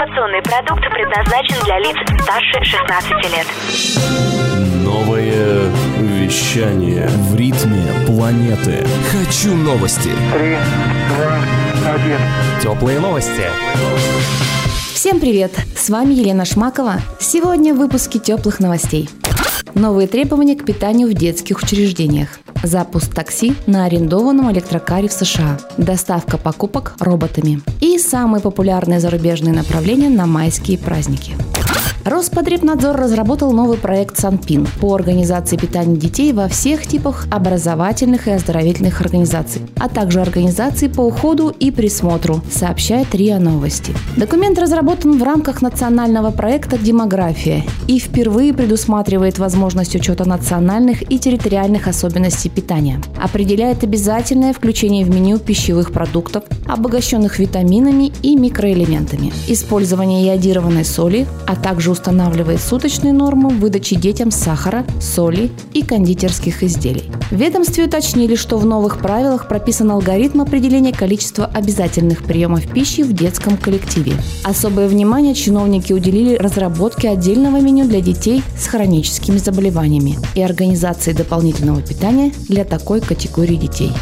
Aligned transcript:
Информационный 0.00 0.40
продукт 0.40 0.82
предназначен 0.94 1.62
для 1.66 1.78
лиц 1.78 1.94
старше 2.22 2.64
16 2.64 3.10
лет. 3.34 3.46
Новое 4.82 5.70
вещание 5.98 7.06
В 7.06 7.36
ритме 7.36 7.84
планеты. 8.06 8.86
Хочу 9.12 9.54
новости. 9.54 10.08
Три, 10.32 10.56
два, 11.10 11.92
один. 11.92 12.18
Теплые 12.62 12.98
новости. 12.98 13.42
Всем 14.94 15.20
привет! 15.20 15.52
С 15.76 15.90
вами 15.90 16.14
Елена 16.14 16.46
Шмакова. 16.46 16.94
Сегодня 17.18 17.74
в 17.74 17.76
выпуске 17.76 18.18
теплых 18.18 18.58
новостей. 18.58 19.10
Новые 19.74 20.08
требования 20.08 20.56
к 20.56 20.64
питанию 20.64 21.08
в 21.08 21.12
детских 21.12 21.62
учреждениях. 21.62 22.40
Запуск 22.62 23.14
такси 23.14 23.54
на 23.66 23.86
арендованном 23.86 24.52
электрокаре 24.52 25.08
в 25.08 25.12
США. 25.12 25.58
Доставка 25.78 26.36
покупок 26.36 26.94
роботами. 27.00 27.62
И 27.80 27.98
самые 27.98 28.42
популярные 28.42 29.00
зарубежные 29.00 29.54
направления 29.54 30.10
на 30.10 30.26
майские 30.26 30.76
праздники. 30.76 31.32
Роспотребнадзор 32.10 32.96
разработал 32.96 33.52
новый 33.52 33.78
проект 33.78 34.18
«Санпин» 34.18 34.66
по 34.80 34.92
организации 34.96 35.56
питания 35.56 35.96
детей 35.96 36.32
во 36.32 36.48
всех 36.48 36.84
типах 36.84 37.28
образовательных 37.30 38.26
и 38.26 38.32
оздоровительных 38.32 39.00
организаций, 39.00 39.62
а 39.78 39.88
также 39.88 40.20
организаций 40.20 40.88
по 40.88 41.02
уходу 41.02 41.50
и 41.50 41.70
присмотру, 41.70 42.40
сообщает 42.50 43.14
РИА 43.14 43.38
Новости. 43.38 43.94
Документ 44.16 44.58
разработан 44.58 45.20
в 45.20 45.22
рамках 45.22 45.62
национального 45.62 46.32
проекта 46.32 46.78
«Демография» 46.78 47.62
и 47.86 48.00
впервые 48.00 48.52
предусматривает 48.54 49.38
возможность 49.38 49.94
учета 49.94 50.28
национальных 50.28 51.08
и 51.12 51.16
территориальных 51.16 51.86
особенностей 51.86 52.48
питания. 52.48 53.00
Определяет 53.22 53.84
обязательное 53.84 54.52
включение 54.52 55.04
в 55.04 55.10
меню 55.14 55.38
пищевых 55.38 55.92
продуктов, 55.92 56.42
обогащенных 56.66 57.38
витаминами 57.38 58.10
и 58.22 58.34
микроэлементами, 58.34 59.32
использование 59.46 60.26
йодированной 60.26 60.84
соли, 60.84 61.28
а 61.46 61.54
также 61.54 61.92
устанавливает 62.00 62.62
суточные 62.62 63.12
нормы 63.12 63.50
выдачи 63.50 63.94
детям 63.94 64.30
сахара, 64.30 64.86
соли 65.00 65.50
и 65.74 65.82
кондитерских 65.82 66.62
изделий. 66.62 67.04
В 67.30 67.34
ведомстве 67.34 67.84
уточнили, 67.84 68.36
что 68.36 68.56
в 68.56 68.64
новых 68.64 69.00
правилах 69.00 69.48
прописан 69.48 69.90
алгоритм 69.90 70.40
определения 70.40 70.94
количества 70.94 71.44
обязательных 71.44 72.24
приемов 72.24 72.66
пищи 72.72 73.02
в 73.02 73.12
детском 73.12 73.58
коллективе. 73.58 74.14
Особое 74.44 74.88
внимание 74.88 75.34
чиновники 75.34 75.92
уделили 75.92 76.36
разработке 76.36 77.10
отдельного 77.10 77.60
меню 77.60 77.86
для 77.86 78.00
детей 78.00 78.42
с 78.58 78.66
хроническими 78.66 79.36
заболеваниями 79.36 80.16
и 80.34 80.42
организации 80.42 81.12
дополнительного 81.12 81.82
питания 81.82 82.32
для 82.48 82.64
такой 82.64 83.02
категории 83.02 83.56
детей. 83.56 83.92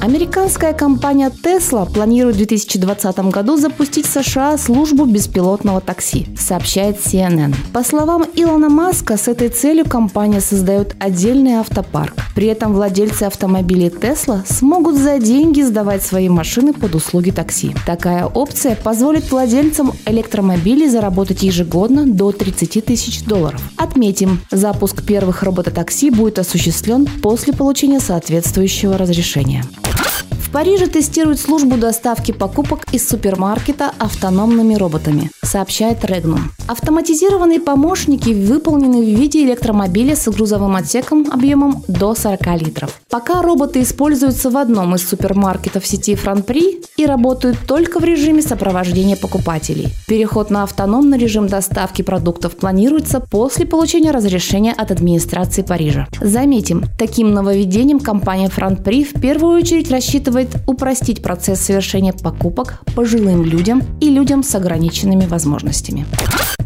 Американская 0.00 0.72
компания 0.72 1.30
Tesla 1.30 1.90
планирует 1.92 2.36
в 2.36 2.38
2020 2.38 3.18
году 3.18 3.58
запустить 3.58 4.06
в 4.06 4.10
США 4.10 4.56
службу 4.56 5.04
беспилотного 5.04 5.82
такси, 5.82 6.26
сообщает 6.38 6.96
CNN. 6.96 7.54
По 7.74 7.84
словам 7.84 8.24
Илона 8.34 8.70
Маска, 8.70 9.18
с 9.18 9.28
этой 9.28 9.50
целью 9.50 9.84
компания 9.84 10.40
создает 10.40 10.96
отдельный 10.98 11.56
автопарк. 11.56 12.14
При 12.34 12.46
этом 12.46 12.72
владельцы 12.72 13.24
автомобилей 13.24 13.88
Tesla 13.88 14.40
смогут 14.46 14.96
за 14.96 15.18
деньги 15.18 15.60
сдавать 15.60 16.02
свои 16.02 16.30
машины 16.30 16.72
под 16.72 16.94
услуги 16.94 17.30
такси. 17.30 17.74
Такая 17.84 18.24
опция 18.24 18.76
позволит 18.76 19.30
владельцам 19.30 19.92
электромобилей 20.06 20.88
заработать 20.88 21.42
ежегодно 21.42 22.06
до 22.06 22.32
30 22.32 22.82
тысяч 22.82 23.22
долларов. 23.24 23.60
Отметим, 23.76 24.40
запуск 24.50 25.02
первых 25.02 25.42
робототакси 25.42 26.08
будет 26.08 26.38
осуществлен 26.38 27.06
после 27.20 27.52
получения 27.52 28.00
соответствующего 28.00 28.96
разрешения. 28.96 29.62
Париже 30.52 30.88
тестируют 30.88 31.38
службу 31.38 31.76
доставки 31.76 32.32
покупок 32.32 32.80
из 32.90 33.08
супермаркета 33.08 33.92
автономными 33.98 34.74
роботами, 34.74 35.30
сообщает 35.44 35.98
Regnum. 36.04 36.40
Автоматизированные 36.66 37.60
помощники 37.60 38.30
выполнены 38.30 39.00
в 39.00 39.18
виде 39.18 39.44
электромобиля 39.44 40.16
с 40.16 40.28
грузовым 40.28 40.74
отсеком 40.74 41.26
объемом 41.30 41.84
до 41.86 42.16
40 42.16 42.62
литров. 42.62 43.00
Пока 43.08 43.42
роботы 43.42 43.82
используются 43.82 44.50
в 44.50 44.56
одном 44.56 44.96
из 44.96 45.08
супермаркетов 45.08 45.86
сети 45.86 46.16
Франпри 46.16 46.80
и 46.96 47.06
работают 47.06 47.56
только 47.66 48.00
в 48.00 48.04
режиме 48.04 48.42
сопровождения 48.42 49.16
покупателей. 49.16 49.92
Переход 50.08 50.50
на 50.50 50.64
автономный 50.64 51.18
режим 51.18 51.46
доставки 51.46 52.02
продуктов 52.02 52.56
планируется 52.56 53.20
после 53.20 53.66
получения 53.66 54.10
разрешения 54.10 54.72
от 54.72 54.90
администрации 54.90 55.62
Парижа. 55.62 56.08
Заметим, 56.20 56.84
таким 56.98 57.32
нововведением 57.32 58.00
компания 58.00 58.48
Франпри 58.48 59.04
в 59.04 59.20
первую 59.20 59.56
очередь 59.56 59.90
рассчитывает 59.90 60.39
упростить 60.66 61.22
процесс 61.22 61.60
совершения 61.60 62.12
покупок 62.12 62.80
пожилым 62.94 63.44
людям 63.44 63.82
и 64.00 64.10
людям 64.10 64.42
с 64.42 64.54
ограниченными 64.54 65.26
возможностями. 65.26 66.06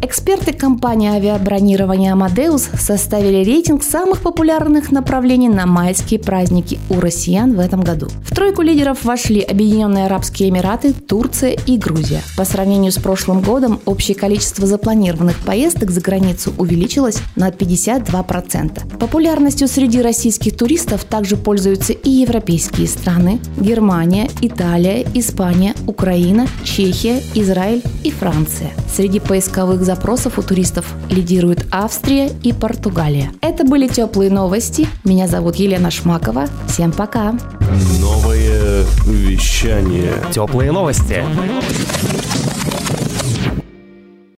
Эксперты 0.01 0.53
компании 0.53 1.09
авиабронирования 1.09 2.13
«Амадеус» 2.13 2.69
составили 2.77 3.43
рейтинг 3.43 3.83
самых 3.83 4.21
популярных 4.21 4.91
направлений 4.91 5.49
на 5.49 5.65
майские 5.65 6.19
праздники 6.19 6.79
у 6.89 6.99
россиян 6.99 7.55
в 7.55 7.59
этом 7.59 7.81
году. 7.81 8.07
В 8.23 8.35
тройку 8.35 8.61
лидеров 8.61 9.03
вошли 9.03 9.41
Объединенные 9.41 10.05
Арабские 10.05 10.49
Эмираты, 10.49 10.93
Турция 10.93 11.57
и 11.65 11.77
Грузия. 11.77 12.21
По 12.37 12.45
сравнению 12.45 12.91
с 12.91 12.97
прошлым 12.97 13.41
годом 13.41 13.79
общее 13.85 14.15
количество 14.15 14.67
запланированных 14.67 15.37
поездок 15.39 15.89
за 15.89 16.01
границу 16.01 16.53
увеличилось 16.57 17.19
на 17.35 17.49
52%. 17.49 18.97
Популярностью 18.99 19.67
среди 19.67 20.01
российских 20.01 20.55
туристов 20.55 21.03
также 21.03 21.35
пользуются 21.35 21.93
и 21.93 22.09
европейские 22.09 22.87
страны– 22.87 23.39
Германия, 23.65 24.29
Италия, 24.41 25.03
Испания, 25.15 25.73
Украина, 25.87 26.47
Чехия, 26.63 27.19
Израиль 27.33 27.81
и 28.03 28.11
Франция. 28.11 28.69
Среди 28.93 29.19
поисковых 29.19 29.83
запросов 29.83 30.37
у 30.37 30.43
туристов 30.43 30.85
лидируют 31.09 31.65
Австрия 31.71 32.29
и 32.43 32.53
Португалия. 32.53 33.31
Это 33.41 33.63
были 33.63 33.87
теплые 33.87 34.29
новости. 34.29 34.87
Меня 35.03 35.27
зовут 35.27 35.55
Елена 35.55 35.89
Шмакова. 35.89 36.45
Всем 36.67 36.91
пока. 36.91 37.35
Новое 37.99 38.85
вещание 39.07 40.13
Теплые 40.31 40.71
новости. 40.71 41.23